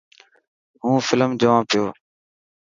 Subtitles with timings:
[0.83, 1.85] هون فلم جوان پيو.